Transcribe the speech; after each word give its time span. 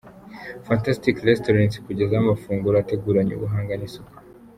Fantastic 0.67 1.15
Restaurant 1.29 1.71
ikugezaho 1.79 2.21
amafunguro 2.23 2.75
ateguranye 2.79 3.33
ubuhanga 3.35 3.73
n'isuku. 3.77 4.15